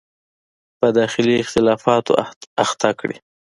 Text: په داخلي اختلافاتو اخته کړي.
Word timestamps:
په 0.79 0.87
داخلي 0.99 1.33
اختلافاتو 1.43 2.13
اخته 2.63 2.89
کړي. 2.99 3.17